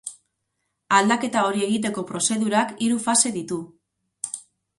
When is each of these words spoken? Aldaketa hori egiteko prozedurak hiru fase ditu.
Aldaketa 0.99 1.43
hori 1.49 1.61
egiteko 1.65 2.05
prozedurak 2.13 2.73
hiru 2.87 2.99
fase 3.05 3.35
ditu. 3.37 3.61